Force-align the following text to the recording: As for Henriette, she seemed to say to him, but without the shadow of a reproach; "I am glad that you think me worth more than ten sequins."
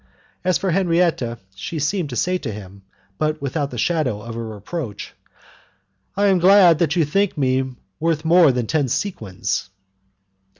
As 0.43 0.57
for 0.57 0.71
Henriette, 0.71 1.21
she 1.53 1.77
seemed 1.77 2.09
to 2.09 2.15
say 2.15 2.39
to 2.39 2.51
him, 2.51 2.81
but 3.19 3.39
without 3.39 3.69
the 3.69 3.77
shadow 3.77 4.19
of 4.19 4.35
a 4.35 4.41
reproach; 4.41 5.13
"I 6.17 6.25
am 6.25 6.39
glad 6.39 6.79
that 6.79 6.95
you 6.95 7.05
think 7.05 7.37
me 7.37 7.75
worth 7.99 8.25
more 8.25 8.51
than 8.51 8.65
ten 8.65 8.87
sequins." 8.87 9.69